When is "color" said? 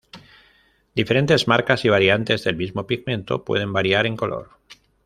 4.17-4.49